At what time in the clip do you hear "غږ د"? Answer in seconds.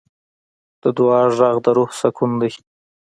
1.37-1.67